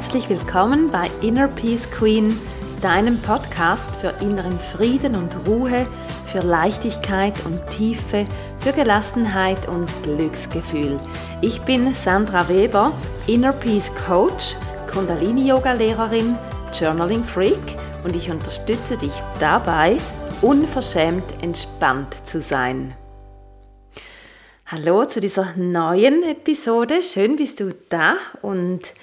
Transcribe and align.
herzlich 0.00 0.30
willkommen 0.30 0.90
bei 0.90 1.10
Inner 1.20 1.46
Peace 1.46 1.90
Queen, 1.90 2.34
deinem 2.80 3.20
Podcast 3.20 3.94
für 3.96 4.14
inneren 4.24 4.58
Frieden 4.58 5.14
und 5.14 5.46
Ruhe, 5.46 5.86
für 6.24 6.38
Leichtigkeit 6.38 7.34
und 7.44 7.66
Tiefe, 7.66 8.26
für 8.60 8.72
Gelassenheit 8.72 9.68
und 9.68 9.90
Glücksgefühl. 10.02 10.98
Ich 11.42 11.60
bin 11.60 11.92
Sandra 11.92 12.48
Weber, 12.48 12.94
Inner 13.26 13.52
Peace 13.52 13.92
Coach, 14.06 14.56
Kundalini-Yoga-Lehrerin, 14.90 16.34
Journaling 16.80 17.22
Freak 17.22 17.76
und 18.02 18.16
ich 18.16 18.30
unterstütze 18.30 18.96
dich 18.96 19.12
dabei, 19.38 19.98
unverschämt 20.40 21.42
entspannt 21.42 22.26
zu 22.26 22.40
sein. 22.40 22.96
Hallo 24.64 25.04
zu 25.04 25.20
dieser 25.20 25.54
neuen 25.56 26.22
Episode. 26.22 27.02
Schön 27.02 27.36
bist 27.36 27.60
du 27.60 27.74
da 27.90 28.14
und 28.40 28.94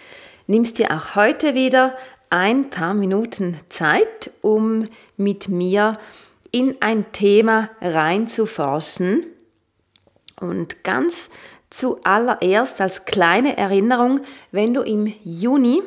nimmst 0.48 0.80
dir 0.80 0.92
auch 0.92 1.16
heute 1.16 1.54
wieder 1.54 1.96
ein 2.30 2.70
paar 2.70 2.94
Minuten 2.94 3.60
Zeit, 3.70 4.32
um 4.42 4.88
mit 5.16 5.48
mir 5.50 5.94
in 6.52 6.78
ein 6.82 7.12
Thema 7.12 7.70
reinzuforschen. 7.82 9.26
Und 10.40 10.84
ganz 10.84 11.30
zuallererst 11.70 12.82
als 12.82 13.06
kleine 13.06 13.58
Erinnerung, 13.58 14.22
wenn 14.52 14.74
du 14.74 14.82
im 14.82 15.14
Juni 15.24 15.82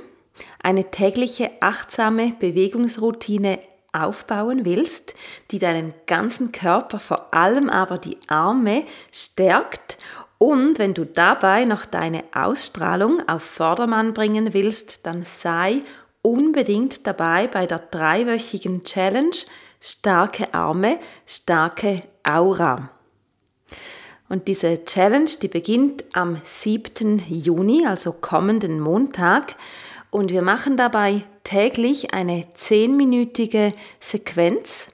eine 0.62 0.90
tägliche 0.90 1.50
achtsame 1.60 2.32
Bewegungsroutine 2.38 3.58
aufbauen 3.92 4.64
willst, 4.64 5.14
die 5.50 5.58
deinen 5.58 5.94
ganzen 6.06 6.52
Körper, 6.52 7.00
vor 7.00 7.34
allem 7.34 7.68
aber 7.68 7.98
die 7.98 8.18
Arme 8.28 8.84
stärkt 9.10 9.98
und 10.42 10.78
wenn 10.78 10.94
du 10.94 11.04
dabei 11.04 11.66
noch 11.66 11.84
deine 11.84 12.24
Ausstrahlung 12.32 13.28
auf 13.28 13.42
Vordermann 13.42 14.14
bringen 14.14 14.54
willst, 14.54 15.04
dann 15.04 15.22
sei 15.22 15.82
unbedingt 16.22 17.06
dabei 17.06 17.46
bei 17.46 17.66
der 17.66 17.78
dreiwöchigen 17.78 18.82
Challenge 18.82 19.36
Starke 19.82 20.54
Arme, 20.54 20.98
starke 21.26 22.00
Aura. 22.22 22.88
Und 24.30 24.48
diese 24.48 24.82
Challenge, 24.86 25.30
die 25.42 25.48
beginnt 25.48 26.04
am 26.14 26.40
7. 26.42 27.22
Juni, 27.28 27.86
also 27.86 28.12
kommenden 28.12 28.80
Montag. 28.80 29.56
Und 30.08 30.30
wir 30.30 30.40
machen 30.40 30.78
dabei 30.78 31.22
täglich 31.44 32.14
eine 32.14 32.46
zehnminütige 32.54 33.74
Sequenz 33.98 34.88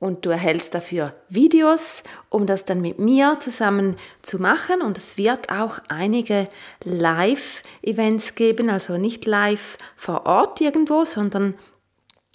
und 0.00 0.26
du 0.26 0.30
erhältst 0.30 0.74
dafür 0.74 1.14
Videos, 1.28 2.02
um 2.28 2.46
das 2.46 2.64
dann 2.64 2.80
mit 2.80 2.98
mir 2.98 3.38
zusammen 3.40 3.96
zu 4.22 4.38
machen 4.38 4.82
und 4.82 4.98
es 4.98 5.16
wird 5.16 5.50
auch 5.50 5.78
einige 5.88 6.48
Live-Events 6.84 8.34
geben, 8.34 8.70
also 8.70 8.98
nicht 8.98 9.24
live 9.24 9.78
vor 9.96 10.26
Ort 10.26 10.60
irgendwo, 10.60 11.04
sondern 11.04 11.54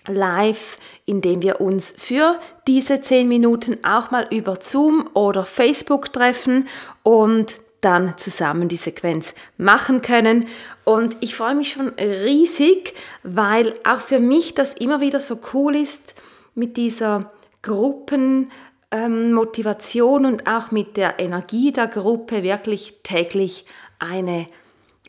live, 0.07 0.79
indem 1.05 1.41
wir 1.41 1.61
uns 1.61 1.93
für 1.95 2.39
diese 2.67 3.01
zehn 3.01 3.27
Minuten 3.27 3.83
auch 3.83 4.11
mal 4.11 4.27
über 4.31 4.57
Zoom 4.61 5.09
oder 5.13 5.45
Facebook 5.45 6.11
treffen 6.13 6.67
und 7.03 7.59
dann 7.81 8.17
zusammen 8.17 8.67
die 8.67 8.75
Sequenz 8.75 9.33
machen 9.57 10.01
können. 10.01 10.47
Und 10.83 11.17
ich 11.21 11.35
freue 11.35 11.55
mich 11.55 11.69
schon 11.71 11.89
riesig, 11.89 12.93
weil 13.23 13.73
auch 13.85 14.01
für 14.01 14.19
mich 14.19 14.55
das 14.55 14.73
immer 14.73 14.99
wieder 15.01 15.19
so 15.19 15.39
cool 15.53 15.75
ist 15.75 16.15
mit 16.55 16.75
dieser 16.77 17.31
Gruppenmotivation 17.61 20.25
ähm, 20.25 20.31
und 20.31 20.47
auch 20.47 20.71
mit 20.71 20.97
der 20.97 21.19
Energie 21.19 21.71
der 21.71 21.87
Gruppe 21.87 22.41
wirklich 22.43 22.95
täglich 23.03 23.65
eine, 23.99 24.47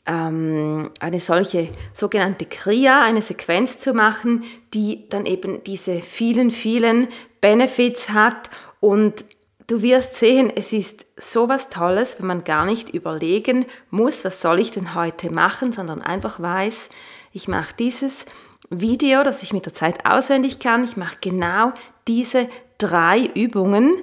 ähm, 0.07 0.91
eine 1.01 1.21
solche 1.21 1.71
sogenannte 1.93 2.47
Kriya, 2.47 3.03
eine 3.03 3.23
Sequenz 3.23 3.79
zu 3.79 3.95
machen, 3.95 4.45
die 4.75 5.09
dann 5.09 5.25
eben 5.27 5.65
diese 5.65 6.03
vielen, 6.03 6.51
vielen 6.51 7.09
Benefits 7.41 8.11
hat. 8.11 8.51
Und 8.81 9.25
Du 9.71 9.83
wirst 9.83 10.17
sehen, 10.17 10.53
es 10.53 10.73
ist 10.73 11.07
so 11.17 11.49
was 11.49 11.69
Tolles, 11.69 12.19
wenn 12.19 12.27
man 12.27 12.43
gar 12.43 12.67
nicht 12.67 12.91
überlegen 12.91 13.67
muss, 13.89 14.25
was 14.25 14.43
soll 14.43 14.59
ich 14.59 14.73
denn 14.73 14.97
heute 14.97 15.31
machen, 15.31 15.73
sondern 15.73 16.03
einfach 16.03 16.43
weiß, 16.43 16.89
ich 17.31 17.47
mache 17.47 17.77
dieses 17.79 18.27
Video, 18.71 19.23
das 19.23 19.43
ich 19.43 19.53
mit 19.53 19.67
der 19.67 19.75
Zeit 19.75 20.07
auswendig 20.07 20.59
kann. 20.59 20.85
Ich 20.85 20.97
mache 20.97 21.17
genau 21.21 21.73
diese 22.09 22.49
drei 22.79 23.29
Übungen 23.35 24.03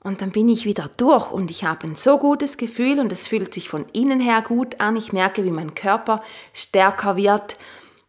und 0.00 0.22
dann 0.22 0.30
bin 0.30 0.48
ich 0.48 0.64
wieder 0.64 0.90
durch 0.96 1.30
und 1.30 1.50
ich 1.50 1.64
habe 1.64 1.86
ein 1.86 1.94
so 1.94 2.18
gutes 2.18 2.56
Gefühl 2.56 2.98
und 3.00 3.12
es 3.12 3.28
fühlt 3.28 3.54
sich 3.54 3.68
von 3.68 3.84
innen 3.92 4.20
her 4.20 4.42
gut 4.42 4.80
an. 4.80 4.96
Ich 4.96 5.12
merke, 5.12 5.44
wie 5.44 5.50
mein 5.50 5.74
Körper 5.74 6.22
stärker 6.52 7.16
wird 7.16 7.56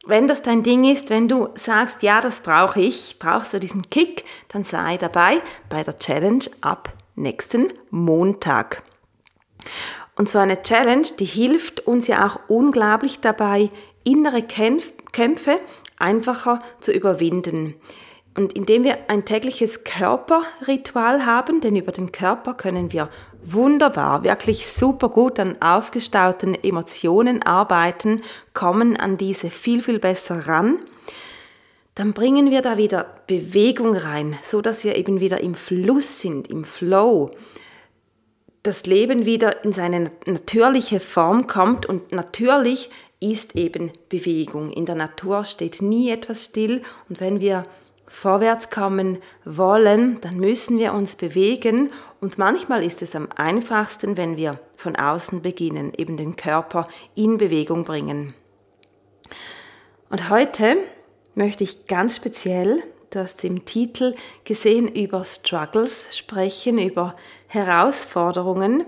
wenn 0.05 0.27
das 0.27 0.41
dein 0.41 0.63
Ding 0.63 0.85
ist, 0.85 1.09
wenn 1.09 1.27
du 1.27 1.49
sagst, 1.55 2.03
ja, 2.03 2.21
das 2.21 2.41
brauche 2.41 2.81
ich, 2.81 3.17
brauchst 3.19 3.53
du 3.53 3.59
diesen 3.59 3.89
Kick, 3.89 4.23
dann 4.47 4.63
sei 4.63 4.97
dabei 4.97 5.41
bei 5.69 5.83
der 5.83 5.99
Challenge 5.99 6.45
ab 6.61 6.93
nächsten 7.16 7.67
Montag. 7.89 8.81
Und 10.16 10.29
so 10.29 10.39
eine 10.39 10.61
Challenge, 10.63 11.07
die 11.19 11.25
hilft 11.25 11.81
uns 11.81 12.07
ja 12.07 12.25
auch 12.25 12.39
unglaublich 12.47 13.19
dabei, 13.19 13.69
innere 14.03 14.41
Kämpfe 14.41 15.59
einfacher 15.99 16.61
zu 16.79 16.91
überwinden. 16.91 17.75
Und 18.35 18.53
indem 18.53 18.83
wir 18.83 19.09
ein 19.09 19.25
tägliches 19.25 19.83
Körperritual 19.83 21.25
haben, 21.25 21.61
denn 21.61 21.75
über 21.75 21.91
den 21.91 22.11
Körper 22.11 22.53
können 22.53 22.91
wir 22.93 23.09
wunderbar, 23.43 24.23
wirklich 24.23 24.69
super 24.69 25.09
gut 25.09 25.39
an 25.39 25.61
aufgestauten 25.61 26.55
Emotionen 26.55 27.43
arbeiten, 27.43 28.21
kommen 28.53 28.97
an 28.97 29.17
diese 29.17 29.49
viel, 29.49 29.81
viel 29.81 29.99
besser 29.99 30.47
ran, 30.47 30.79
dann 31.95 32.13
bringen 32.13 32.49
wir 32.49 32.61
da 32.61 32.77
wieder 32.77 33.05
Bewegung 33.27 33.93
rein, 33.95 34.37
so 34.41 34.61
dass 34.61 34.85
wir 34.85 34.95
eben 34.95 35.19
wieder 35.19 35.41
im 35.41 35.55
Fluss 35.55 36.21
sind, 36.21 36.49
im 36.49 36.63
Flow. 36.63 37.31
Das 38.64 38.86
Leben 38.86 39.25
wieder 39.25 39.64
in 39.64 39.72
seine 39.72 40.12
natürliche 40.25 41.00
Form 41.00 41.47
kommt 41.47 41.86
und 41.86 42.12
natürlich 42.12 42.90
ist 43.22 43.56
eben 43.56 43.92
Bewegung. 44.09 44.72
In 44.72 44.86
der 44.86 44.96
Natur 44.96 45.46
steht 45.46 45.81
nie 45.81 46.09
etwas 46.09 46.46
still 46.46 46.81
und 47.08 47.20
wenn 47.20 47.40
wir 47.40 47.64
vorwärts 48.08 48.70
kommen 48.70 49.20
wollen, 49.46 50.20
dann 50.22 50.38
müssen 50.38 50.80
wir 50.80 50.94
uns 50.94 51.16
bewegen 51.16 51.92
und 52.20 52.38
manchmal 52.38 52.84
ist 52.84 53.02
es 53.02 53.16
am 53.16 53.30
einfachsten, 53.36 54.18
wenn 54.18 54.36
wir 54.36 54.59
von 54.76 54.96
außen 54.96 55.41
beginnen, 55.41 55.94
eben 55.96 56.18
den 56.18 56.36
Körper 56.36 56.86
in 57.16 57.38
Bewegung 57.38 57.86
bringen. 57.86 58.34
Und 60.09 60.30
heute 60.30 60.78
möchte 61.36 61.64
ich 61.64 61.86
ganz 61.86 62.16
speziell, 62.16 62.81
du 63.12 63.20
hast 63.20 63.44
im 63.44 63.64
Titel 63.66 64.16
gesehen, 64.44 64.88
über 64.88 65.24
Struggles 65.24 66.18
sprechen, 66.18 66.80
über 66.80 67.16
Herausforderungen, 67.49 68.85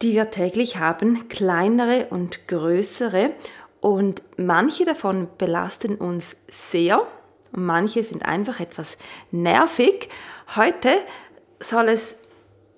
die 0.00 0.14
wir 0.14 0.30
täglich 0.30 0.76
haben, 0.76 1.28
kleinere 1.28 2.06
und 2.10 2.46
größere. 2.48 3.34
Und 3.80 4.22
manche 4.36 4.84
davon 4.84 5.28
belasten 5.36 5.96
uns 5.96 6.36
sehr 6.48 7.04
manche 7.52 8.04
sind 8.04 8.24
einfach 8.24 8.60
etwas 8.60 8.98
nervig. 9.30 10.08
Heute 10.56 10.90
soll 11.58 11.88
es 11.88 12.16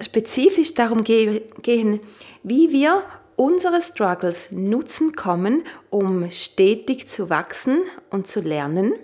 spezifisch 0.00 0.75
darum 0.75 1.05
gehen, 1.05 2.00
wie 2.43 2.72
wir 2.72 3.02
unsere 3.37 3.81
Struggles 3.81 4.50
nutzen 4.52 5.14
kommen, 5.14 5.64
um 5.90 6.31
stetig 6.31 7.08
zu 7.08 7.31
wachsen 7.31 7.82
und 8.10 8.26
zu 8.26 8.40
lernen. 8.40 8.94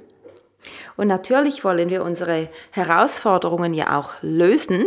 Und 0.96 1.08
natürlich 1.08 1.64
wollen 1.64 1.88
wir 1.88 2.02
unsere 2.02 2.48
Herausforderungen 2.72 3.72
ja 3.74 3.98
auch 3.98 4.14
lösen 4.22 4.86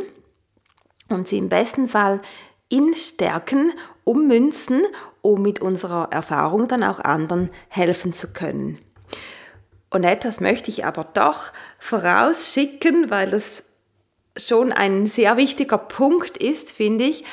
und 1.11 1.27
sie 1.27 1.37
im 1.37 1.49
besten 1.49 1.89
Fall 1.89 2.21
in 2.69 2.95
Stärken 2.95 3.73
ummünzen, 4.03 4.83
um 5.21 5.41
mit 5.41 5.61
unserer 5.61 6.11
Erfahrung 6.11 6.67
dann 6.67 6.83
auch 6.83 6.99
anderen 6.99 7.49
helfen 7.69 8.13
zu 8.13 8.33
können. 8.33 8.79
Und 9.89 10.05
etwas 10.05 10.39
möchte 10.39 10.71
ich 10.71 10.85
aber 10.85 11.03
doch 11.03 11.51
vorausschicken, 11.77 13.09
weil 13.09 13.29
das 13.29 13.63
schon 14.37 14.71
ein 14.71 15.05
sehr 15.05 15.37
wichtiger 15.37 15.77
Punkt 15.77 16.37
ist, 16.37 16.71
finde 16.71 17.03
ich. 17.03 17.25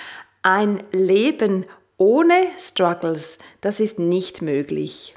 Ein 0.43 0.83
Leben 0.93 1.67
ohne 1.97 2.35
Struggles, 2.59 3.39
das 3.61 3.81
ist 3.81 3.99
nicht 3.99 4.43
möglich. 4.43 5.15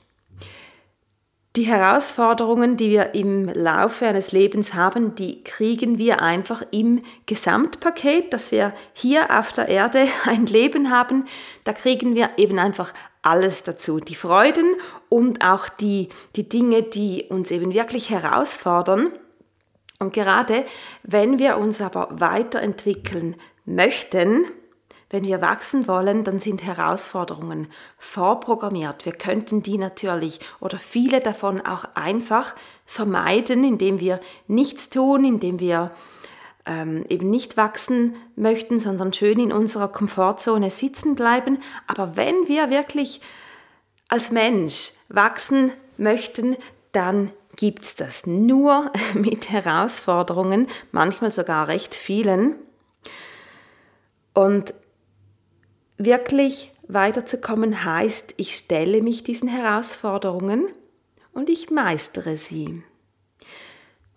Die 1.57 1.63
Herausforderungen, 1.63 2.77
die 2.77 2.91
wir 2.91 3.13
im 3.13 3.49
Laufe 3.49 4.07
eines 4.07 4.31
Lebens 4.31 4.73
haben, 4.73 5.15
die 5.15 5.43
kriegen 5.43 5.97
wir 5.97 6.21
einfach 6.21 6.63
im 6.71 7.01
Gesamtpaket, 7.25 8.31
dass 8.31 8.53
wir 8.53 8.73
hier 8.93 9.37
auf 9.37 9.51
der 9.51 9.67
Erde 9.67 10.07
ein 10.25 10.45
Leben 10.45 10.89
haben. 10.89 11.25
Da 11.65 11.73
kriegen 11.73 12.15
wir 12.15 12.29
eben 12.37 12.57
einfach 12.57 12.93
alles 13.21 13.63
dazu. 13.63 13.99
Die 13.99 14.15
Freuden 14.15 14.75
und 15.09 15.43
auch 15.43 15.67
die, 15.67 16.07
die 16.37 16.47
Dinge, 16.47 16.83
die 16.83 17.25
uns 17.29 17.51
eben 17.51 17.73
wirklich 17.73 18.09
herausfordern. 18.09 19.11
Und 19.99 20.13
gerade 20.13 20.63
wenn 21.03 21.37
wir 21.37 21.57
uns 21.57 21.81
aber 21.81 22.07
weiterentwickeln 22.11 23.35
möchten, 23.65 24.45
wenn 25.11 25.23
wir 25.23 25.41
wachsen 25.41 25.87
wollen, 25.87 26.23
dann 26.23 26.39
sind 26.39 26.63
Herausforderungen 26.63 27.67
vorprogrammiert. 27.97 29.05
Wir 29.05 29.11
könnten 29.11 29.61
die 29.61 29.77
natürlich 29.77 30.39
oder 30.61 30.79
viele 30.79 31.19
davon 31.19 31.59
auch 31.59 31.83
einfach 31.95 32.55
vermeiden, 32.85 33.63
indem 33.65 33.99
wir 33.99 34.21
nichts 34.47 34.89
tun, 34.89 35.25
indem 35.25 35.59
wir 35.59 35.91
ähm, 36.65 37.05
eben 37.09 37.29
nicht 37.29 37.57
wachsen 37.57 38.15
möchten, 38.37 38.79
sondern 38.79 39.11
schön 39.11 39.37
in 39.37 39.51
unserer 39.51 39.89
Komfortzone 39.89 40.71
sitzen 40.71 41.15
bleiben. 41.15 41.59
Aber 41.87 42.15
wenn 42.15 42.47
wir 42.47 42.69
wirklich 42.69 43.19
als 44.07 44.31
Mensch 44.31 44.93
wachsen 45.09 45.71
möchten, 45.97 46.55
dann 46.93 47.31
gibt 47.57 47.83
es 47.83 47.95
das 47.95 48.25
nur 48.25 48.91
mit 49.13 49.49
Herausforderungen, 49.49 50.67
manchmal 50.93 51.31
sogar 51.31 51.67
recht 51.67 51.95
vielen. 51.95 52.55
Und 54.33 54.73
wirklich 56.05 56.71
weiterzukommen 56.87 57.83
heißt, 57.83 58.33
ich 58.37 58.55
stelle 58.55 59.01
mich 59.01 59.23
diesen 59.23 59.49
Herausforderungen 59.49 60.67
und 61.33 61.49
ich 61.49 61.69
meistere 61.69 62.37
sie. 62.37 62.83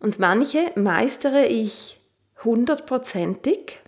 Und 0.00 0.18
manche 0.18 0.70
meistere 0.74 1.46
ich 1.46 1.98
hundertprozentig 2.42 3.80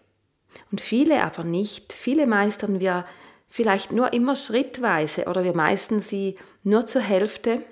und 0.70 0.80
viele 0.80 1.22
aber 1.22 1.44
nicht. 1.44 1.92
Viele 1.92 2.26
meistern 2.26 2.80
wir 2.80 3.04
vielleicht 3.48 3.92
nur 3.92 4.12
immer 4.12 4.36
schrittweise 4.36 5.26
oder 5.26 5.44
wir 5.44 5.54
meistern 5.54 6.00
sie 6.00 6.36
nur 6.62 6.86
zur 6.86 7.02
Hälfte 7.02 7.62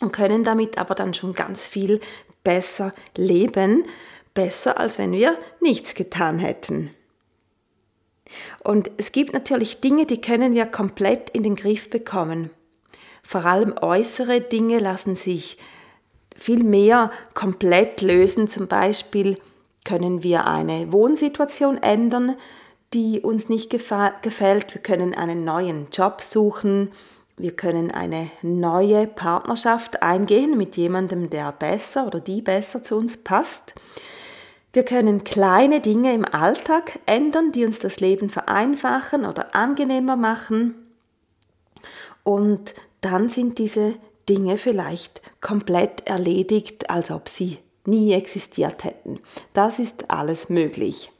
und 0.00 0.12
können 0.12 0.44
damit 0.44 0.78
aber 0.78 0.94
dann 0.94 1.14
schon 1.14 1.34
ganz 1.34 1.66
viel 1.66 2.00
besser 2.42 2.92
leben, 3.16 3.84
besser 4.34 4.78
als 4.78 4.98
wenn 4.98 5.12
wir 5.12 5.38
nichts 5.60 5.94
getan 5.94 6.38
hätten. 6.38 6.90
Und 8.62 8.90
es 8.96 9.12
gibt 9.12 9.32
natürlich 9.32 9.80
Dinge, 9.80 10.06
die 10.06 10.20
können 10.20 10.54
wir 10.54 10.66
komplett 10.66 11.30
in 11.30 11.42
den 11.42 11.56
Griff 11.56 11.90
bekommen. 11.90 12.50
Vor 13.22 13.44
allem 13.44 13.74
äußere 13.80 14.40
Dinge 14.40 14.78
lassen 14.78 15.16
sich 15.16 15.58
viel 16.36 16.62
mehr 16.62 17.10
komplett 17.34 18.02
lösen. 18.02 18.48
Zum 18.48 18.66
Beispiel 18.66 19.38
können 19.84 20.22
wir 20.22 20.46
eine 20.46 20.92
Wohnsituation 20.92 21.82
ändern, 21.82 22.36
die 22.92 23.20
uns 23.20 23.48
nicht 23.48 23.70
gefällt. 23.70 24.74
Wir 24.74 24.82
können 24.82 25.14
einen 25.14 25.44
neuen 25.44 25.88
Job 25.90 26.22
suchen. 26.22 26.90
Wir 27.36 27.56
können 27.56 27.90
eine 27.90 28.30
neue 28.42 29.06
Partnerschaft 29.08 30.02
eingehen 30.02 30.56
mit 30.56 30.76
jemandem, 30.76 31.30
der 31.30 31.50
besser 31.50 32.06
oder 32.06 32.20
die 32.20 32.42
besser 32.42 32.82
zu 32.82 32.96
uns 32.96 33.16
passt. 33.16 33.74
Wir 34.74 34.84
können 34.84 35.22
kleine 35.22 35.80
Dinge 35.80 36.12
im 36.12 36.24
Alltag 36.24 36.98
ändern, 37.06 37.52
die 37.52 37.64
uns 37.64 37.78
das 37.78 38.00
Leben 38.00 38.28
vereinfachen 38.28 39.24
oder 39.24 39.54
angenehmer 39.54 40.16
machen. 40.16 40.74
Und 42.24 42.74
dann 43.00 43.28
sind 43.28 43.58
diese 43.58 43.94
Dinge 44.28 44.58
vielleicht 44.58 45.22
komplett 45.40 46.08
erledigt, 46.08 46.90
als 46.90 47.12
ob 47.12 47.28
sie 47.28 47.58
nie 47.84 48.14
existiert 48.14 48.82
hätten. 48.82 49.20
Das 49.52 49.78
ist 49.78 50.10
alles 50.10 50.48
möglich. 50.48 51.12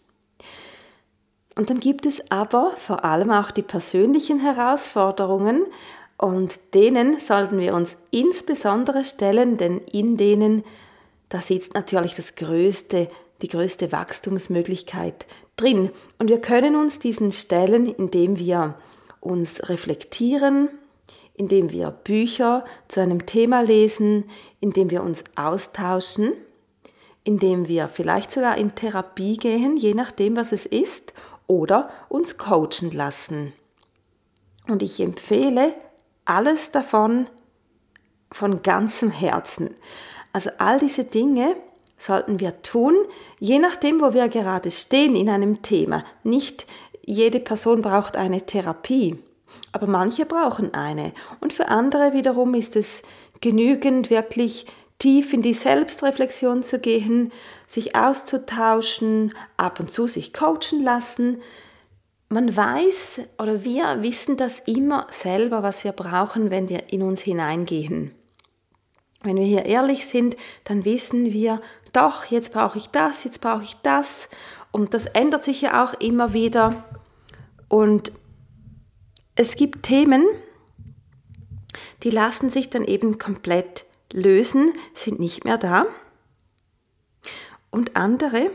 Und 1.55 1.71
dann 1.71 1.79
gibt 1.79 2.06
es 2.06 2.33
aber 2.33 2.73
vor 2.77 3.05
allem 3.05 3.31
auch 3.31 3.53
die 3.53 3.62
persönlichen 3.62 4.41
Herausforderungen 4.41 5.62
und 6.19 6.75
denen 6.75 7.21
sollten 7.21 7.61
wir 7.61 7.75
uns 7.75 7.97
insbesondere 8.11 9.05
stellen, 9.05 9.59
denn 9.59 9.79
in 9.93 10.17
denen, 10.17 10.65
da 11.29 11.41
sitzt 11.41 11.75
natürlich 11.75 12.17
das 12.17 12.35
größte 12.35 13.09
die 13.44 13.49
größte 13.49 13.93
Wachstumsmöglichkeit 13.93 15.26
drin. 15.56 15.91
Und 16.19 16.31
wir 16.31 16.41
können 16.41 16.76
uns 16.76 16.99
diesen 16.99 17.31
stellen, 17.31 17.87
indem 17.87 18.38
wir 18.38 18.79
uns 19.20 19.69
reflektieren, 19.69 20.70
indem 21.35 21.70
wir 21.70 21.91
Bücher 21.91 22.64
zu 22.88 23.00
einem 23.00 23.26
Thema 23.26 23.61
lesen, 23.61 24.25
indem 24.61 24.91
wir 24.91 25.02
uns 25.02 25.25
austauschen, 25.37 26.32
indem 27.23 27.69
wir 27.69 27.88
vielleicht 27.88 28.32
sogar 28.32 28.56
in 28.56 28.75
Therapie 28.75 29.37
gehen, 29.37 29.76
je 29.76 29.93
nachdem, 29.93 30.37
was 30.37 30.52
es 30.52 30.64
ist, 30.64 31.12
oder 31.46 31.91
uns 32.08 32.38
coachen 32.38 32.93
lassen. 32.93 33.52
Und 34.69 34.82
ich 34.82 35.00
empfehle 35.00 35.75
alles 36.25 36.70
davon 36.70 37.26
von 38.32 38.62
ganzem 38.62 39.11
Herzen. 39.11 39.75
Also 40.32 40.49
all 40.56 40.79
diese 40.79 41.05
Dinge, 41.05 41.55
sollten 41.96 42.41
wir 42.41 42.62
tun, 42.62 42.94
je 43.41 43.58
nachdem, 43.58 44.00
wo 44.00 44.12
wir 44.12 44.29
gerade 44.29 44.70
stehen 44.70 45.17
in 45.17 45.29
einem 45.29 45.62
Thema. 45.62 46.05
Nicht 46.23 46.67
jede 47.06 47.41
Person 47.41 47.82
braucht 47.82 48.17
eine 48.17 48.43
Therapie, 48.43 49.19
aber 49.73 49.87
manche 49.87 50.26
brauchen 50.26 50.75
eine. 50.75 51.12
Und 51.41 51.52
für 51.52 51.69
andere 51.69 52.12
wiederum 52.12 52.55
ist 52.55 52.76
es 52.76 53.02
genügend, 53.41 54.11
wirklich 54.11 54.67
tief 54.99 55.32
in 55.32 55.43
die 55.43 55.55
Selbstreflexion 55.55 56.62
zu 56.62 56.79
gehen, 56.79 57.32
sich 57.67 57.96
auszutauschen, 57.96 59.35
ab 59.56 59.81
und 59.81 59.91
zu 59.91 60.06
sich 60.06 60.32
coachen 60.32 60.82
lassen. 60.82 61.43
Man 62.29 62.56
weiß 62.56 63.20
oder 63.38 63.64
wir 63.64 64.02
wissen 64.02 64.37
das 64.37 64.61
immer 64.61 65.06
selber, 65.11 65.62
was 65.62 65.85
wir 65.85 65.93
brauchen, 65.93 66.50
wenn 66.50 66.69
wir 66.69 66.93
in 66.93 67.02
uns 67.02 67.20
hineingehen. 67.20 68.14
Wenn 69.23 69.37
wir 69.37 69.44
hier 69.44 69.67
ehrlich 69.67 70.06
sind, 70.06 70.37
dann 70.64 70.85
wissen 70.85 71.32
wir, 71.32 71.61
doch, 71.94 72.26
jetzt 72.26 72.52
brauche 72.52 72.79
ich 72.79 72.88
das, 72.88 73.25
jetzt 73.25 73.41
brauche 73.41 73.62
ich 73.62 73.76
das. 73.82 74.29
Und 74.70 74.94
das 74.94 75.06
ändert 75.06 75.44
sich 75.44 75.61
ja 75.61 75.85
auch 75.85 75.94
immer 75.94 76.32
wieder. 76.32 76.85
Und 77.69 78.13
es 79.36 79.56
gibt 79.56 79.84
Themen, 79.84 80.27
die 82.03 82.10
lassen 82.10 82.51
sich 82.51 82.70
dann 82.70 82.84
eben 82.84 83.19
komplett 83.19 83.84
lösen, 84.13 84.72
sind 84.93 85.19
nicht 85.19 85.44
mehr 85.44 85.58
da. 85.58 85.86
Und 87.70 87.96
andere, 87.96 88.51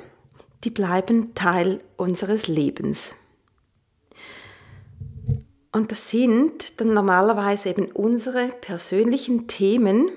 die 0.64 0.70
bleiben 0.70 1.34
Teil 1.36 1.84
unseres 1.98 2.48
Lebens. 2.48 3.16
Und 5.72 5.92
das 5.92 6.10
sind 6.10 6.80
dann 6.80 6.94
normalerweise 6.94 7.70
eben 7.70 7.92
unsere 7.92 8.48
persönlichen 8.48 9.48
Themen, 9.48 10.10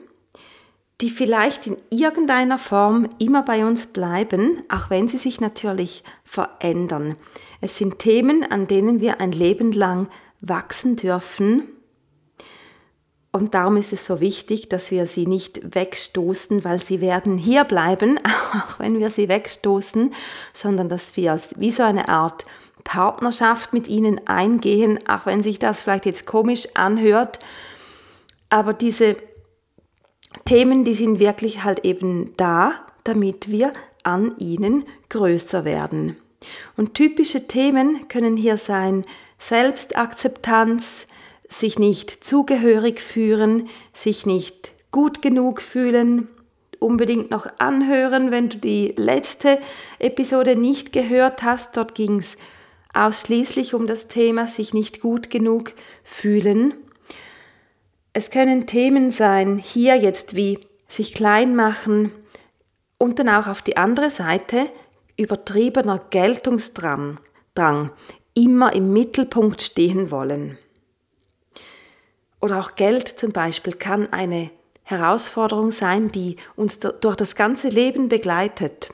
die 1.03 1.11
vielleicht 1.11 1.67
in 1.67 1.77
irgendeiner 1.91 2.59
Form 2.59 3.09
immer 3.19 3.43
bei 3.43 3.67
uns 3.67 3.87
bleiben, 3.87 4.63
auch 4.69 4.89
wenn 4.89 5.09
sie 5.09 5.19
sich 5.19 5.41
natürlich 5.41 6.05
verändern. 6.23 7.17
Es 7.61 7.77
sind 7.77 7.99
Themen, 7.99 8.45
an 8.51 8.69
denen 8.69 9.01
wir 9.01 9.21
ein 9.21 9.33
Leben 9.33 9.73
lang 9.73 10.09
wachsen 10.41 10.95
dürfen. 10.95 11.65
Und 13.33 13.55
darum 13.55 13.77
ist 13.79 13.93
es 13.93 14.07
so 14.07 14.21
wichtig, 14.21 14.69
dass 14.69 14.93
wir 14.93 15.07
sie 15.07 15.27
nicht 15.27 15.75
wegstoßen, 15.75 16.65
weil 16.65 16.79
sie 16.79 17.01
werden 17.01 17.37
hier 17.37 17.65
bleiben, 17.65 18.21
auch 18.55 18.79
wenn 18.79 19.01
wir 19.01 19.11
sie 19.11 19.29
wegstoßen, 19.29 20.15
sondern 20.53 20.89
dass 20.89 21.17
wir 21.17 21.41
wie 21.57 21.71
so 21.73 21.83
eine 21.83 22.09
Art 22.09 22.47
Partnerschaft 22.85 23.73
mit 23.73 23.89
ihnen 23.89 24.27
eingehen, 24.29 25.01
auch 25.09 25.27
wenn 25.27 25.43
sich 25.43 25.59
das 25.59 25.83
vielleicht 25.83 26.07
jetzt 26.07 26.27
komisch 26.27 26.69
anhört. 26.75 27.41
Aber 28.51 28.73
diese 28.73 29.17
Themen, 30.45 30.85
die 30.85 30.95
sind 30.95 31.21
wirklich 31.21 31.65
halt 31.65 31.85
eben 31.85 32.33
da, 32.37 32.75
damit 33.05 33.51
wir 33.51 33.73
an 34.03 34.37
ihnen 34.39 34.85
größer 35.09 35.65
werden. 35.65 36.17
Und 36.77 36.95
typische 36.95 37.47
Themen 37.47 38.09
können 38.09 38.37
hier 38.37 38.57
sein 38.57 39.03
Selbstakzeptanz, 39.39 41.07
sich 41.49 41.79
nicht 41.79 42.11
zugehörig 42.25 43.01
fühlen, 43.01 43.69
sich 43.93 44.27
nicht 44.27 44.73
gut 44.91 45.23
genug 45.23 45.61
fühlen, 45.61 46.29
unbedingt 46.79 47.31
noch 47.31 47.47
anhören, 47.59 48.31
wenn 48.31 48.49
du 48.49 48.59
die 48.59 48.95
letzte 48.97 49.59
Episode 49.99 50.57
nicht 50.57 50.93
gehört 50.93 51.43
hast. 51.43 51.77
Dort 51.77 51.95
ging 51.95 52.19
es 52.19 52.37
ausschließlich 52.93 53.75
um 53.75 53.87
das 53.87 54.09
Thema 54.09 54.47
sich 54.47 54.75
nicht 54.75 55.01
gut 55.01 55.31
genug 55.31 55.75
fühlen. 56.05 56.75
Es 58.15 58.31
können 58.31 58.67
Themen 58.67 59.11
sein, 59.11 59.59
hier 59.59 59.97
jetzt 59.97 60.37
wie 60.37 60.59
sich 60.87 61.15
klein 61.15 61.57
machen 61.57 62.13
und 62.99 63.19
dann 63.19 63.31
auch 63.31 63.47
auf 63.47 63.63
die 63.63 63.77
andere 63.77 64.11
Seite 64.11 64.71
übertriebener 65.17 65.99
Geltungsdrang, 65.99 67.21
Drang, 67.55 67.91
immer 68.35 68.75
im 68.75 68.93
Mittelpunkt 68.93 69.63
stehen 69.63 70.11
wollen. 70.11 70.59
Oder 72.41 72.61
auch 72.61 72.75
Geld 72.75 73.09
zum 73.09 73.33
Beispiel 73.33 73.75
kann 73.75 74.13
eine 74.13 74.51
Herausforderung 74.83 75.71
sein, 75.71 76.11
die 76.11 76.37
uns 76.57 76.81
durch 76.81 77.17
das 77.17 77.37
ganze 77.37 77.69
Leben 77.69 78.09
begleitet. 78.09 78.91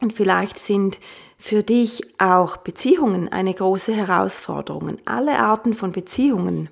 Und 0.00 0.12
vielleicht 0.12 0.58
sind 0.58 0.98
für 1.38 1.62
dich 1.62 2.02
auch 2.18 2.56
Beziehungen 2.56 3.28
eine 3.28 3.54
große 3.54 3.92
Herausforderung, 3.92 4.96
alle 5.04 5.38
Arten 5.38 5.74
von 5.74 5.92
Beziehungen. 5.92 6.70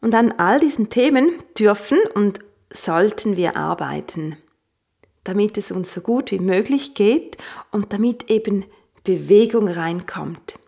Und 0.00 0.14
an 0.14 0.32
all 0.32 0.60
diesen 0.60 0.90
Themen 0.90 1.30
dürfen 1.58 1.98
und 2.14 2.40
sollten 2.70 3.36
wir 3.36 3.56
arbeiten, 3.56 4.36
damit 5.22 5.56
es 5.56 5.70
uns 5.70 5.92
so 5.94 6.00
gut 6.00 6.30
wie 6.30 6.40
möglich 6.40 6.94
geht 6.94 7.38
und 7.70 7.92
damit 7.92 8.30
eben 8.30 8.64
Bewegung 9.04 9.68
reinkommt, 9.68 10.58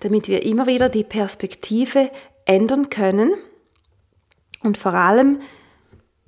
damit 0.00 0.28
wir 0.28 0.44
immer 0.44 0.66
wieder 0.66 0.88
die 0.88 1.04
Perspektive 1.04 2.10
ändern 2.44 2.90
können 2.90 3.32
und 4.62 4.78
vor 4.78 4.94
allem, 4.94 5.40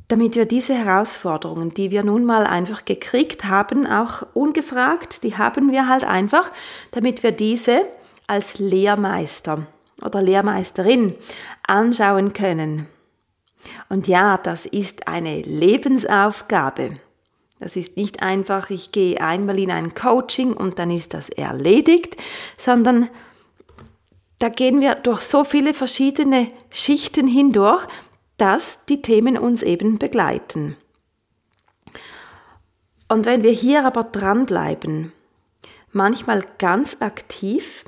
damit 0.09 0.37
wir 0.37 0.47
diese 0.47 0.75
Herausforderungen, 0.75 1.75
die 1.75 1.91
wir 1.91 2.03
nun 2.03 2.25
mal 2.25 2.47
einfach 2.47 2.85
gekriegt 2.85 3.45
haben, 3.45 3.87
auch 3.87 4.27
ungefragt, 4.33 5.23
die 5.23 5.37
haben 5.37 5.71
wir 5.73 5.88
halt 5.88 6.05
einfach, 6.05 6.50
damit 6.93 7.23
wir 7.23 7.33
diese 7.33 7.87
als 8.27 8.59
Lehrmeister 8.59 9.67
oder 10.02 10.23
Lehrmeisterin 10.23 11.14
anschauen 11.67 12.33
können. 12.33 12.87
Und 13.88 14.07
ja, 14.07 14.37
das 14.38 14.67
ist 14.67 15.09
eine 15.09 15.43
Lebensaufgabe. 15.43 16.95
Das 17.59 17.75
ist 17.75 17.97
nicht 17.97 18.23
einfach, 18.23 18.71
ich 18.71 18.93
gehe 18.93 19.21
einmal 19.21 19.59
in 19.59 19.71
ein 19.71 19.95
Coaching 19.95 20.52
und 20.52 20.78
dann 20.78 20.90
ist 20.90 21.12
das 21.12 21.28
erledigt, 21.28 22.17
sondern 22.57 23.09
da 24.38 24.49
gehen 24.49 24.81
wir 24.81 24.95
durch 24.95 25.23
so 25.23 25.43
viele 25.43 25.75
verschiedene 25.75 26.49
Schichten 26.71 27.26
hindurch, 27.26 27.85
dass 28.37 28.85
die 28.87 29.02
Themen 29.02 29.37
uns 29.37 29.64
eben 29.64 29.99
begleiten. 29.99 30.76
Und 33.09 33.26
wenn 33.26 33.43
wir 33.43 33.50
hier 33.50 33.85
aber 33.85 34.05
dranbleiben, 34.05 35.12
manchmal 35.90 36.45
ganz 36.59 36.99
aktiv, 37.00 37.85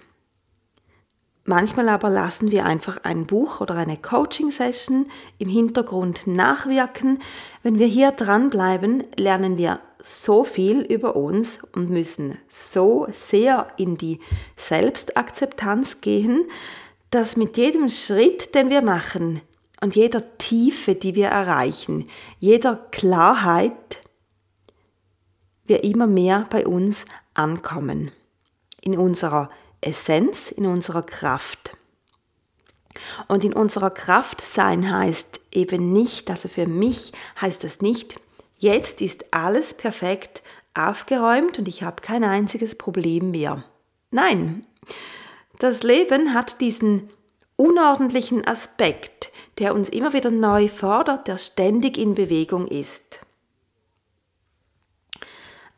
Manchmal 1.51 1.89
aber 1.89 2.11
lassen 2.11 2.53
wir 2.53 2.65
einfach 2.65 2.99
ein 3.03 3.27
Buch 3.27 3.61
oder 3.61 3.75
eine 3.75 3.97
Coaching-Session 3.97 5.09
im 5.39 5.49
Hintergrund 5.49 6.29
nachwirken. 6.29 7.19
Wenn 7.65 7.81
wir 7.81 7.89
hier 7.89 8.13
dranbleiben, 8.13 9.03
lernen 9.17 9.59
wir 9.59 9.81
so 10.01 10.45
viel 10.45 10.83
über 10.83 11.17
uns 11.17 11.59
und 11.75 11.91
müssen 11.91 12.39
so 12.47 13.09
sehr 13.11 13.67
in 13.79 13.97
die 13.97 14.21
Selbstakzeptanz 14.55 16.01
gehen, 16.01 16.45
dass 17.11 17.37
mit 17.37 17.57
jedem 17.57 17.89
Schritt, 17.89 18.55
den 18.55 18.71
wir 18.71 18.83
machen 18.83 19.41
und 19.81 19.97
jeder 19.97 20.39
Tiefe, 20.39 20.95
die 20.95 21.17
wir 21.17 21.31
erreichen, 21.31 22.07
jeder 22.39 22.77
Klarheit, 22.93 23.99
wir 25.65 25.83
immer 25.83 26.07
mehr 26.07 26.47
bei 26.49 26.65
uns 26.65 27.07
ankommen. 27.35 28.13
In 28.83 28.97
unserer 28.97 29.51
Essenz, 29.81 30.51
in 30.51 30.67
unserer 30.67 31.03
Kraft. 31.03 31.77
Und 33.29 33.45
in 33.45 33.53
unserer 33.53 33.91
Kraft 33.91 34.41
sein 34.41 34.91
heißt 34.91 35.41
eben 35.53 35.93
nicht, 35.93 36.31
also 36.31 36.49
für 36.49 36.67
mich 36.67 37.13
heißt 37.41 37.65
das 37.65 37.81
nicht, 37.81 38.21
jetzt 38.59 39.01
ist 39.01 39.33
alles 39.33 39.75
perfekt 39.75 40.43
aufgeräumt 40.75 41.59
und 41.59 41.69
ich 41.69 41.83
habe 41.83 42.03
kein 42.03 42.25
einziges 42.25 42.77
Problem 42.77 43.31
mehr. 43.31 43.65
Nein, 44.11 44.67
das 45.59 45.83
Leben 45.83 46.35
hat 46.35 46.61
diesen 46.61 47.09
unordentlichen 47.57 48.47
Aspekt, 48.47 49.31
der 49.59 49.75
uns 49.75 49.89
immer 49.89 50.13
wieder 50.13 50.31
neu 50.31 50.69
fordert, 50.69 51.29
der 51.29 51.39
ständig 51.39 51.99
in 51.99 52.15
Bewegung 52.15 52.67
ist. 52.67 53.21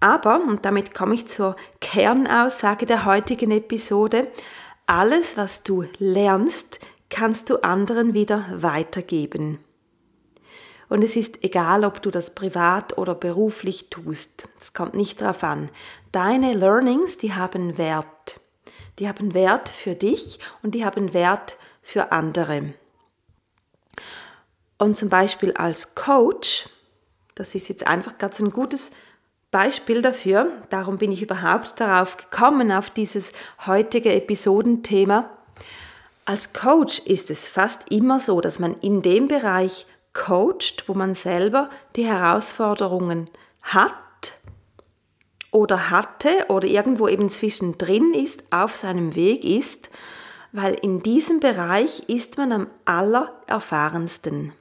Aber, 0.03 0.43
und 0.43 0.65
damit 0.65 0.97
komme 0.97 1.15
ich 1.15 1.29
zur 1.29 1.55
Kernaussage 1.81 2.87
der 2.87 3.05
heutigen 3.05 3.53
Episode, 3.53 4.27
alles, 4.85 5.37
was 5.37 5.63
du 5.63 5.85
lernst, 5.99 6.81
kannst 7.09 7.49
du 7.49 7.63
anderen 7.63 8.13
wieder 8.13 8.45
weitergeben. 8.53 9.61
Und 10.89 11.05
es 11.05 11.15
ist 11.15 11.45
egal, 11.45 11.85
ob 11.85 12.03
du 12.03 12.11
das 12.11 12.35
privat 12.35 12.99
oder 12.99 13.15
beruflich 13.15 13.91
tust. 13.91 14.49
Es 14.61 14.73
kommt 14.73 14.95
nicht 14.95 15.21
darauf 15.21 15.45
an. 15.45 15.71
Deine 16.11 16.53
Learnings, 16.55 17.17
die 17.17 17.35
haben 17.35 17.79
Wert. 17.79 18.41
Die 18.99 19.09
haben 19.09 19.35
Wert 19.35 19.69
für 19.69 19.95
dich 19.95 20.41
und 20.65 20.75
die 20.75 20.85
haben 20.85 21.15
Wert 21.15 21.57
für 21.81 22.11
andere. 22.11 22.75
Und 24.79 24.97
zum 24.97 25.09
Beispiel 25.09 25.53
als 25.53 25.95
Coach, 25.95 26.69
das 27.37 27.55
ist 27.55 27.69
jetzt 27.69 27.87
einfach 27.87 28.19
ganz 28.19 28.41
ein 28.41 28.51
gutes 28.51 28.91
Beispiel 28.91 29.12
dafür, 29.53 30.49
darum 30.71 30.97
bin 30.97 31.13
ich 31.13 31.23
überhaupt 31.23 31.79
darauf 31.79 32.17
gekommen, 32.17 32.73
auf 32.73 32.91
dieses 32.91 33.33
heutige 33.67 34.15
Episodenthema. 34.15 35.29
Als 36.25 36.53
Coach 36.55 37.01
ist 37.01 37.31
es 37.31 37.49
fast 37.49 37.91
immer 37.91 38.19
so, 38.19 38.41
dass 38.41 38.59
man 38.59 38.75
in 38.79 39.03
dem 39.03 39.29
Bereich 39.29 39.87
coacht, 40.15 40.85
wo 40.87 40.95
man 40.95 41.15
selber 41.15 41.69
die 41.97 42.07
Herausforderungen 42.07 43.29
hat 43.63 43.93
oder 45.51 45.91
hatte 45.91 46.47
oder 46.49 46.67
irgendwo 46.67 47.07
eben 47.07 47.29
zwischendrin 47.29 48.15
ist, 48.15 48.45
auf 48.51 48.75
seinem 48.75 49.15
Weg 49.15 49.45
ist, 49.45 49.91
weil 50.53 50.75
in 50.81 51.03
diesem 51.03 51.41
Bereich 51.41 52.05
ist 52.09 52.39
man 52.39 52.53
am 52.53 52.67
allererfahrensten. 52.87 54.55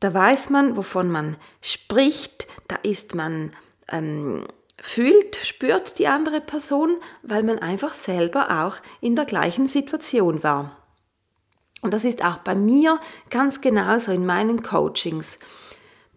Da 0.00 0.14
weiß 0.14 0.50
man, 0.50 0.76
wovon 0.76 1.10
man 1.10 1.36
spricht, 1.60 2.46
da 2.68 2.76
ist 2.82 3.14
man, 3.14 3.52
ähm, 3.88 4.46
fühlt, 4.80 5.36
spürt 5.36 5.98
die 5.98 6.08
andere 6.08 6.40
Person, 6.40 6.96
weil 7.22 7.42
man 7.42 7.58
einfach 7.58 7.92
selber 7.92 8.64
auch 8.64 8.76
in 9.02 9.14
der 9.14 9.26
gleichen 9.26 9.66
Situation 9.66 10.42
war. 10.42 10.76
Und 11.82 11.94
das 11.94 12.04
ist 12.04 12.24
auch 12.24 12.38
bei 12.38 12.54
mir 12.54 12.98
ganz 13.30 13.60
genauso 13.60 14.12
in 14.12 14.26
meinen 14.26 14.62
Coachings. 14.62 15.38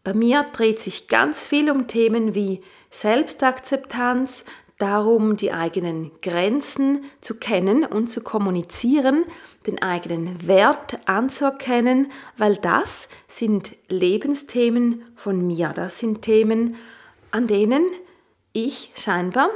Bei 0.04 0.14
mir 0.14 0.44
dreht 0.52 0.80
sich 0.80 1.08
ganz 1.08 1.48
viel 1.48 1.72
um 1.72 1.88
Themen 1.88 2.36
wie 2.36 2.62
Selbstakzeptanz, 2.90 4.44
darum, 4.84 5.38
die 5.38 5.54
eigenen 5.54 6.12
Grenzen 6.22 7.06
zu 7.22 7.36
kennen 7.36 7.86
und 7.86 8.08
zu 8.08 8.22
kommunizieren, 8.22 9.24
den 9.66 9.82
eigenen 9.82 10.46
Wert 10.46 11.00
anzuerkennen, 11.06 12.12
weil 12.38 12.58
das 12.58 13.08
sind 13.30 13.72
Lebensthemen 13.88 15.06
von 15.16 15.48
mir. 15.48 15.70
Das 15.70 16.00
sind 16.00 16.22
Themen, 16.22 16.76
an 17.32 17.48
denen 17.48 17.86
ich 18.52 18.92
scheinbar 18.96 19.50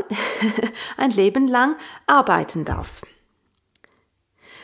ein 0.97 1.11
Leben 1.11 1.49
lang 1.49 1.75
arbeiten 2.05 2.63
darf. 2.63 3.01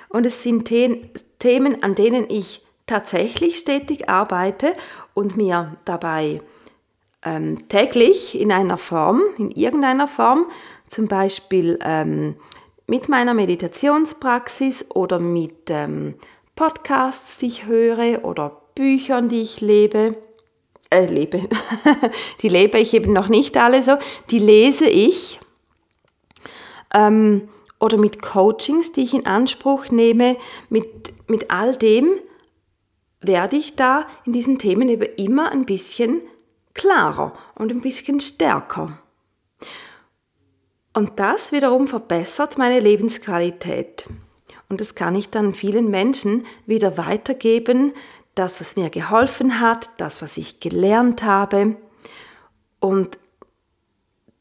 Und 0.08 0.26
es 0.26 0.44
sind 0.44 0.64
Themen, 0.64 1.84
an 1.84 1.96
denen 1.96 2.30
ich 2.30 2.66
tatsächlich 2.86 3.58
stetig 3.58 4.08
arbeite 4.08 4.76
und 5.14 5.36
mir 5.36 5.76
dabei 5.84 6.42
ähm, 7.26 7.68
täglich 7.70 8.40
in 8.40 8.52
einer 8.52 8.78
Form, 8.78 9.22
in 9.38 9.52
irgendeiner 9.52 10.08
Form, 10.08 10.46
zum 10.88 11.08
Beispiel 11.08 11.80
ähm, 11.84 12.36
mit 12.88 13.10
meiner 13.10 13.34
Meditationspraxis 13.34 14.88
oder 14.90 15.20
mit 15.20 15.70
ähm, 15.70 16.16
Podcasts, 16.56 17.38
die 17.38 17.48
ich 17.48 17.66
höre 17.66 18.24
oder 18.26 18.62
Büchern, 18.76 19.30
die 19.30 19.42
ich 19.42 19.62
lebe, 19.62 20.18
äh, 20.90 21.06
lebe, 21.06 21.42
die 22.42 22.50
lebe 22.50 22.80
ich 22.80 22.94
eben 22.94 23.14
noch 23.14 23.30
nicht 23.30 23.58
alle 23.58 23.82
so, 23.82 23.98
die 24.30 24.40
lese 24.40 24.88
ich 24.88 25.40
ähm, 26.94 27.50
oder 27.80 27.98
mit 27.98 28.22
Coachings, 28.22 28.92
die 28.92 29.04
ich 29.04 29.14
in 29.14 29.26
Anspruch 29.26 29.90
nehme, 29.90 30.38
mit, 30.70 31.14
mit 31.28 31.52
all 31.52 31.76
dem 31.76 32.08
werde 33.22 33.56
ich 33.56 33.76
da 33.76 34.06
in 34.26 34.34
diesen 34.34 34.60
Themen 34.60 34.90
eben 34.90 35.08
immer 35.18 35.52
ein 35.52 35.66
bisschen 35.66 36.22
klarer 36.74 37.34
und 37.56 37.72
ein 37.72 37.82
bisschen 37.82 38.20
stärker. 38.20 39.00
Und 40.94 41.20
das 41.20 41.52
wiederum 41.52 41.88
verbessert 41.88 42.58
meine 42.58 42.80
Lebensqualität. 42.80 44.06
Und 44.70 44.80
das 44.80 44.96
kann 44.96 45.16
ich 45.16 45.30
dann 45.30 45.54
vielen 45.54 45.90
Menschen 45.90 46.46
wieder 46.66 46.98
weitergeben, 46.98 47.94
das, 48.36 48.60
was 48.60 48.76
mir 48.76 48.90
geholfen 48.90 49.60
hat, 49.60 49.90
das, 49.98 50.22
was 50.22 50.38
ich 50.38 50.60
gelernt 50.60 51.24
habe. 51.24 51.78
Und 52.80 53.18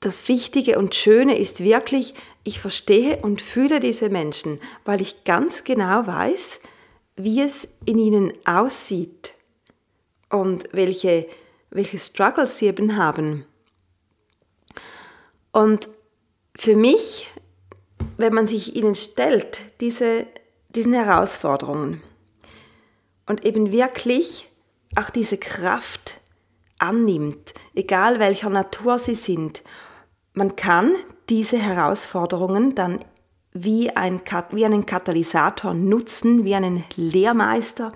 das 0.01 0.29
Wichtige 0.29 0.79
und 0.79 0.95
Schöne 0.95 1.39
ist 1.39 1.63
wirklich, 1.63 2.15
ich 2.45 2.61
verstehe 2.61 3.19
und 3.19 3.41
fühle 3.41 3.81
diese 3.81 4.11
Menschen, 4.11 4.59
weil 4.85 5.01
ich 5.01 5.25
ganz 5.25 5.65
genau 5.65 6.07
weiß, 6.07 6.61
wie 7.17 7.41
es 7.41 7.69
in 7.85 7.99
ihnen 7.99 8.33
aussieht 8.45 9.35
und 10.29 10.65
welche 10.73 11.27
welche 11.73 11.99
Struggles 11.99 12.59
sie 12.59 12.67
eben 12.67 12.97
haben. 12.97 13.45
Und 15.51 15.89
für 16.57 16.77
mich, 16.77 17.29
wenn 18.17 18.35
man 18.35 18.47
sich 18.47 18.77
ihnen 18.77 18.95
stellt, 18.95 19.61
diese, 19.81 20.27
diesen 20.69 20.93
Herausforderungen 20.93 22.03
und 23.27 23.45
eben 23.45 23.73
wirklich 23.73 24.49
auch 24.97 25.11
diese 25.11 25.39
Kraft 25.39 26.21
annimmt, 26.79 27.55
egal 27.75 28.19
welcher 28.19 28.51
Natur 28.51 28.99
sie 28.99 29.15
sind, 29.15 29.63
man 30.35 30.57
kann 30.57 30.95
diese 31.29 31.59
Herausforderungen 31.59 32.75
dann 32.75 32.99
wie, 33.53 33.91
ein, 33.91 34.21
wie 34.51 34.65
einen 34.65 34.87
Katalysator 34.87 35.75
nutzen, 35.75 36.45
wie 36.45 36.55
einen 36.55 36.85
Lehrmeister 36.97 37.93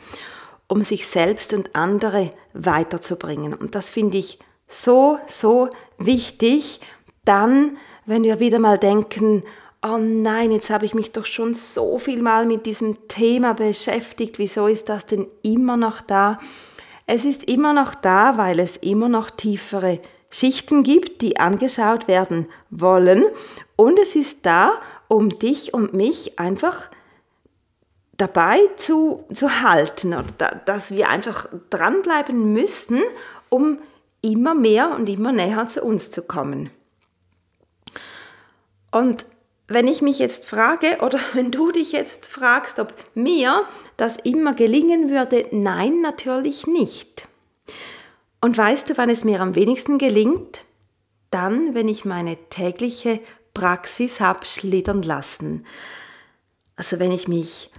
um 0.69 0.85
sich 0.85 1.07
selbst 1.07 1.53
und 1.55 1.75
andere 1.75 2.33
weiterzubringen. 2.53 3.55
Und 3.55 3.75
das 3.75 3.91
finde 3.91 4.19
ich 4.19 4.39
so, 4.69 5.19
so 5.27 5.69
wichtig, 5.99 6.81
dann, 7.25 7.77
wenn 8.05 8.23
wir 8.23 8.41
wieder 8.41 8.59
mal 8.59 8.79
denken, 8.79 9.43
oh 9.83 9.99
nein, 9.99 10.51
jetzt 10.51 10.71
habe 10.71 10.85
ich 10.85 10.95
mich 10.95 11.13
doch 11.13 11.27
schon 11.27 11.55
so 11.55 11.99
viel 11.99 12.23
mal 12.23 12.47
mit 12.47 12.67
diesem 12.67 13.09
Thema 13.09 13.55
beschäftigt, 13.55 14.39
wieso 14.39 14.67
ist 14.67 14.89
das 14.89 15.07
denn 15.07 15.27
immer 15.43 15.77
noch 15.77 16.01
da? 16.01 16.39
Es 17.07 17.25
ist 17.25 17.45
immer 17.45 17.73
noch 17.73 17.95
da, 17.95 18.37
weil 18.37 18.59
es 18.59 18.77
immer 18.79 19.09
noch 19.09 19.31
tiefere 19.31 20.01
Schichten 20.31 20.83
gibt, 20.83 21.23
die 21.23 21.39
angeschaut 21.39 22.09
werden 22.09 22.49
wollen. 22.71 23.25
Und 23.77 23.99
es 24.01 24.17
ist 24.17 24.45
da, 24.45 24.73
um 25.09 25.39
dich 25.39 25.73
und 25.73 25.95
mich 25.95 26.39
einfach 26.39 26.91
dabei 28.17 28.59
zu, 28.77 29.25
zu 29.33 29.63
halten 29.63 30.15
oder 30.15 30.27
da, 30.39 30.51
dass 30.65 30.93
wir 30.93 31.09
einfach 31.09 31.49
dranbleiben 31.71 32.53
müssten, 32.53 33.01
um 33.49 33.79
immer 34.23 34.55
mehr 34.55 34.95
und 34.95 35.09
immer 35.09 35.33
näher 35.33 35.67
zu 35.67 35.83
uns 35.83 36.11
zu 36.11 36.23
kommen. 36.23 36.71
Und 38.91 39.27
wenn 39.69 39.89
ich 39.89 40.01
mich 40.01 40.19
jetzt 40.19 40.47
frage 40.47 40.99
oder 41.01 41.19
wenn 41.35 41.51
du 41.51 41.73
dich 41.73 41.93
jetzt 41.93 42.27
fragst, 42.27 42.79
ob 42.79 42.95
mir 43.15 43.65
das 43.97 44.17
immer 44.19 44.55
gelingen 44.55 45.11
würde, 45.11 45.47
nein, 45.53 46.01
natürlich 46.01 46.67
nicht. 46.67 47.29
Und 48.41 48.57
weißt 48.57 48.91
du, 48.91 48.97
wann 48.97 49.11
es 49.11 49.25
mir 49.25 49.41
am 49.41 49.55
wenigsten 49.55 49.99
gelingt? 49.99 50.65
Dann, 51.31 51.75
wenn 51.75 51.89
ich 51.89 52.05
meine 52.05 52.37
tägliche 52.49 53.21
Praxis 53.55 54.21
habe 54.21 54.47
schlittern 54.47 55.03
lassen. 55.03 55.67
Also 56.77 56.99
wenn 56.99 57.11
ich 57.11 57.27
mich 57.27 57.71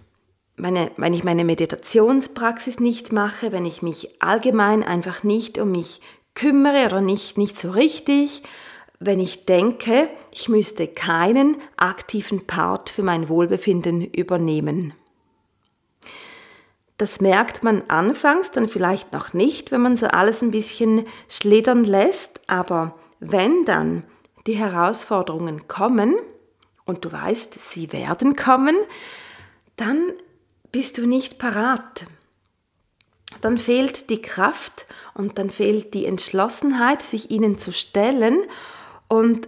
meine, 0.57 0.91
wenn 0.97 1.13
ich 1.13 1.23
meine 1.23 1.45
Meditationspraxis 1.45 2.79
nicht 2.79 3.11
mache, 3.11 3.51
wenn 3.51 3.65
ich 3.65 3.81
mich 3.81 4.21
allgemein 4.21 4.83
einfach 4.83 5.23
nicht 5.23 5.57
um 5.57 5.71
mich 5.71 6.01
kümmere 6.35 6.85
oder 6.85 7.01
nicht, 7.01 7.37
nicht 7.37 7.57
so 7.57 7.71
richtig, 7.71 8.43
wenn 8.99 9.19
ich 9.19 9.45
denke, 9.45 10.09
ich 10.31 10.49
müsste 10.49 10.87
keinen 10.87 11.57
aktiven 11.77 12.45
Part 12.47 12.89
für 12.89 13.03
mein 13.03 13.29
Wohlbefinden 13.29 14.01
übernehmen. 14.01 14.93
Das 16.97 17.21
merkt 17.21 17.63
man 17.63 17.83
anfangs 17.89 18.49
dann 18.49 18.67
vielleicht 18.67 19.13
noch 19.13 19.33
nicht, 19.33 19.71
wenn 19.71 19.81
man 19.81 19.97
so 19.97 20.07
alles 20.07 20.41
ein 20.41 20.49
bisschen 20.49 21.05
schlittern 21.29 21.83
lässt, 21.83 22.41
aber 22.47 22.95
wenn 23.19 23.65
dann 23.65 24.03
die 24.47 24.55
Herausforderungen 24.55 25.67
kommen, 25.67 26.15
und 26.85 27.03
du 27.03 27.11
weißt, 27.11 27.53
sie 27.53 27.91
werden 27.91 28.35
kommen, 28.35 28.75
dann 29.75 30.13
bist 30.71 30.97
du 30.97 31.07
nicht 31.07 31.37
parat. 31.37 32.05
Dann 33.41 33.57
fehlt 33.57 34.09
die 34.09 34.21
Kraft 34.21 34.85
und 35.13 35.37
dann 35.37 35.49
fehlt 35.49 35.93
die 35.93 36.05
Entschlossenheit, 36.05 37.01
sich 37.01 37.29
ihnen 37.31 37.59
zu 37.59 37.71
stellen. 37.71 38.39
Und 39.07 39.47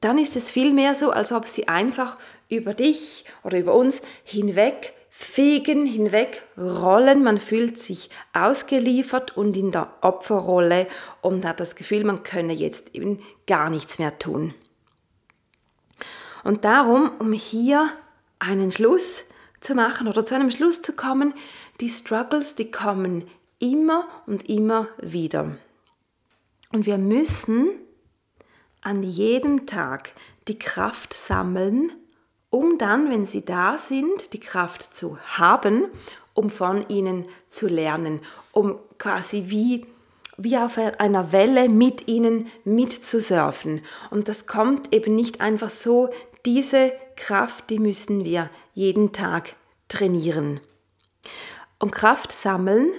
dann 0.00 0.18
ist 0.18 0.36
es 0.36 0.50
vielmehr 0.50 0.94
so, 0.94 1.10
als 1.10 1.32
ob 1.32 1.46
sie 1.46 1.68
einfach 1.68 2.18
über 2.48 2.74
dich 2.74 3.24
oder 3.42 3.58
über 3.58 3.74
uns 3.74 4.02
hinweg 4.22 4.94
fegen, 5.08 5.86
hinweg 5.86 6.42
rollen. 6.58 7.22
Man 7.22 7.38
fühlt 7.38 7.78
sich 7.78 8.10
ausgeliefert 8.32 9.36
und 9.36 9.56
in 9.56 9.70
der 9.70 9.92
Opferrolle 10.02 10.88
und 11.22 11.46
hat 11.46 11.60
das 11.60 11.76
Gefühl, 11.76 12.04
man 12.04 12.22
könne 12.22 12.52
jetzt 12.52 12.94
eben 12.94 13.20
gar 13.46 13.70
nichts 13.70 13.98
mehr 13.98 14.18
tun. 14.18 14.54
Und 16.42 16.64
darum, 16.64 17.12
um 17.18 17.32
hier 17.32 17.90
einen 18.38 18.70
Schluss 18.70 19.24
zu 19.64 19.74
machen 19.74 20.06
oder 20.08 20.24
zu 20.24 20.34
einem 20.34 20.50
Schluss 20.50 20.82
zu 20.82 20.92
kommen, 20.92 21.34
die 21.80 21.88
Struggles, 21.88 22.54
die 22.54 22.70
kommen 22.70 23.24
immer 23.58 24.06
und 24.26 24.48
immer 24.48 24.88
wieder. 25.00 25.56
Und 26.70 26.86
wir 26.86 26.98
müssen 26.98 27.70
an 28.82 29.02
jedem 29.02 29.66
Tag 29.66 30.12
die 30.48 30.58
Kraft 30.58 31.14
sammeln, 31.14 31.92
um 32.50 32.76
dann, 32.78 33.10
wenn 33.10 33.24
sie 33.24 33.44
da 33.44 33.78
sind, 33.78 34.32
die 34.34 34.40
Kraft 34.40 34.94
zu 34.94 35.18
haben, 35.24 35.86
um 36.34 36.50
von 36.50 36.86
ihnen 36.88 37.26
zu 37.48 37.66
lernen, 37.66 38.20
um 38.52 38.78
quasi 38.98 39.44
wie, 39.46 39.86
wie 40.36 40.58
auf 40.58 40.76
einer 40.76 41.32
Welle 41.32 41.70
mit 41.70 42.06
ihnen 42.06 42.48
mitzusurfen. 42.64 43.80
Und 44.10 44.28
das 44.28 44.46
kommt 44.46 44.92
eben 44.92 45.14
nicht 45.14 45.40
einfach 45.40 45.70
so, 45.70 46.10
diese 46.44 46.92
Kraft, 47.16 47.70
die 47.70 47.78
müssen 47.78 48.24
wir 48.24 48.50
jeden 48.74 49.12
Tag 49.12 49.56
trainieren. 49.88 50.60
Und 51.78 51.92
Kraft 51.92 52.32
sammeln 52.32 52.92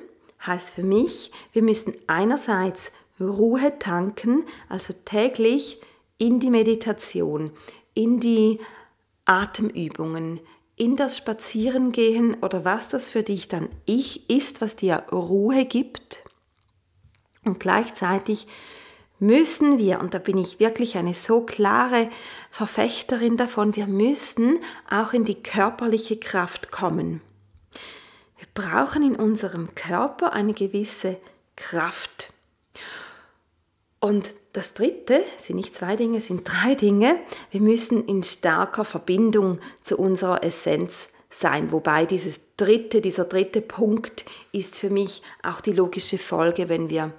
heißt 0.46 0.72
für 0.72 0.84
mich, 0.84 1.32
wir 1.54 1.64
müssen 1.64 1.94
einerseits 2.08 2.92
Ruhe 3.20 3.80
tanken, 3.80 4.44
also 4.70 4.94
täglich 5.06 5.80
in 6.18 6.40
die 6.40 6.50
Meditation, 6.50 7.52
in 7.94 8.20
die 8.20 8.60
Atemübungen, 9.26 10.40
in 10.76 10.96
das 10.96 11.18
Spazierengehen 11.18 12.36
oder 12.36 12.66
was 12.66 12.90
das 12.90 13.10
für 13.10 13.24
dich 13.24 13.48
dann 13.48 13.70
ich 13.86 14.30
ist, 14.30 14.62
was 14.62 14.76
dir 14.76 15.04
Ruhe 15.12 15.66
gibt. 15.66 16.24
Und 17.44 17.60
gleichzeitig 17.60 18.48
müssen 19.20 19.78
wir, 19.78 20.00
und 20.00 20.14
da 20.14 20.20
bin 20.20 20.38
ich 20.38 20.60
wirklich 20.60 20.98
eine 20.98 21.14
so 21.14 21.42
klare 21.42 22.10
Verfechterin 22.52 23.38
davon, 23.38 23.76
wir 23.76 23.88
müssen 23.88 24.60
auch 24.90 25.14
in 25.14 25.26
die 25.26 25.42
körperliche 25.42 26.18
Kraft 26.18 26.72
kommen. 26.72 27.22
Wir 28.38 28.48
brauchen 28.54 29.04
in 29.04 29.16
unserem 29.16 29.74
Körper 29.76 30.34
eine 30.34 30.54
gewisse 30.54 31.18
Kraft. 31.56 32.34
Und 34.00 34.36
das 34.54 34.74
dritte 34.74 35.24
sind 35.38 35.56
nicht 35.56 35.74
zwei 35.74 35.96
Dinge, 35.96 36.22
sind 36.22 36.44
drei 36.44 36.76
Dinge. 36.76 37.18
Wir 37.52 37.62
müssen 37.62 38.06
in 38.06 38.24
starker 38.24 38.86
Verbindung 38.86 39.60
zu 39.82 39.98
unserer 39.98 40.44
Essenz 40.44 41.10
sein. 41.30 41.72
Wobei 41.72 42.06
dieses 42.06 42.56
dritte, 42.56 43.02
dieser 43.02 43.26
dritte 43.26 43.62
Punkt 43.62 44.26
ist 44.52 44.78
für 44.78 44.90
mich 44.90 45.22
auch 45.44 45.60
die 45.60 45.74
logische 45.74 46.18
Folge, 46.18 46.70
wenn 46.70 46.90
wir 46.90 47.12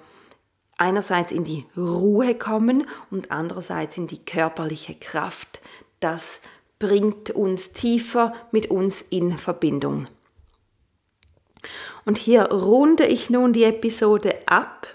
einerseits 0.77 1.31
in 1.31 1.43
die 1.43 1.65
Ruhe 1.75 2.35
kommen 2.35 2.87
und 3.11 3.31
andererseits 3.31 3.97
in 3.97 4.07
die 4.07 4.23
körperliche 4.23 4.95
Kraft. 4.95 5.61
Das 5.99 6.41
bringt 6.79 7.31
uns 7.31 7.73
tiefer 7.73 8.33
mit 8.51 8.69
uns 8.69 9.01
in 9.01 9.37
Verbindung. 9.37 10.07
Und 12.05 12.17
hier 12.17 12.51
runde 12.51 13.05
ich 13.05 13.29
nun 13.29 13.53
die 13.53 13.65
Episode 13.65 14.35
ab. 14.45 14.87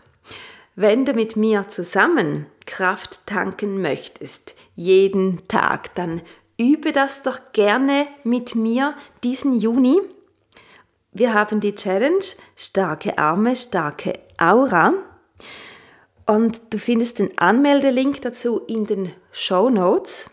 Wenn 0.75 1.05
du 1.05 1.12
mit 1.12 1.37
mir 1.37 1.68
zusammen 1.68 2.47
Kraft 2.66 3.27
tanken 3.27 3.83
möchtest, 3.83 4.55
jeden 4.75 5.47
Tag, 5.49 5.95
dann 5.95 6.23
übe 6.57 6.92
das 6.92 7.23
doch 7.23 7.53
gerne 7.53 8.07
mit 8.25 8.55
mir 8.55 8.95
diesen 9.23 9.53
Juni. 9.53 10.01
Wir 11.12 11.35
haben 11.35 11.61
die 11.61 11.75
Challenge 11.75 12.25
Starke 12.57 13.18
Arme, 13.18 13.57
starke 13.57 14.14
Aura. 14.38 14.95
Und 16.33 16.61
du 16.71 16.79
findest 16.79 17.18
den 17.18 17.37
Anmeldelink 17.37 18.23
dazu 18.23 18.61
in 18.61 18.87
den 18.87 19.12
Show 19.33 19.68
Notes. 19.68 20.31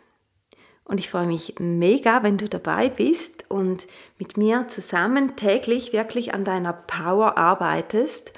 Und 0.86 0.98
ich 0.98 1.10
freue 1.10 1.28
mich 1.28 1.56
mega, 1.60 2.24
wenn 2.24 2.38
du 2.38 2.48
dabei 2.48 2.88
bist 2.88 3.44
und 3.50 3.86
mit 4.18 4.38
mir 4.38 4.70
zusammen 4.70 5.36
täglich 5.36 5.92
wirklich 5.92 6.34
an 6.34 6.46
deiner 6.46 6.72
Power 6.72 7.38
arbeitest. 7.38 8.32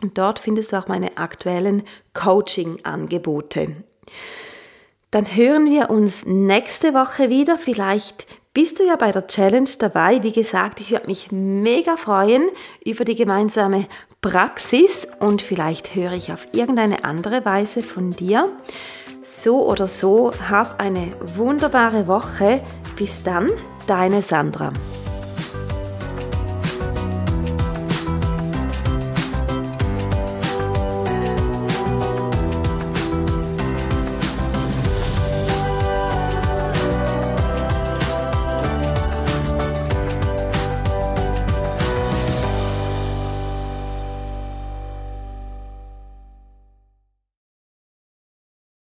und 0.02 0.18
dort 0.18 0.38
findest 0.38 0.72
du 0.72 0.76
auch 0.76 0.88
meine 0.88 1.16
aktuellen 1.16 1.84
Coaching-Angebote. 2.14 3.76
Dann 5.10 5.36
hören 5.36 5.66
wir 5.66 5.90
uns 5.90 6.24
nächste 6.24 6.94
Woche 6.94 7.28
wieder. 7.28 7.58
Vielleicht 7.58 8.26
bist 8.54 8.78
du 8.78 8.86
ja 8.86 8.96
bei 8.96 9.12
der 9.12 9.26
Challenge 9.26 9.68
dabei. 9.78 10.22
Wie 10.22 10.32
gesagt, 10.32 10.80
ich 10.80 10.90
würde 10.90 11.06
mich 11.06 11.30
mega 11.30 11.96
freuen 11.96 12.48
über 12.84 13.04
die 13.04 13.14
gemeinsame 13.14 13.86
Praxis 14.20 15.06
und 15.20 15.42
vielleicht 15.42 15.94
höre 15.94 16.12
ich 16.12 16.32
auf 16.32 16.48
irgendeine 16.52 17.04
andere 17.04 17.44
Weise 17.44 17.82
von 17.82 18.10
dir. 18.10 18.50
So 19.22 19.66
oder 19.66 19.86
so, 19.86 20.32
hab 20.48 20.80
eine 20.80 21.12
wunderbare 21.36 22.08
Woche. 22.08 22.64
Bis 22.96 23.22
dann, 23.22 23.50
deine 23.86 24.22
Sandra. 24.22 24.72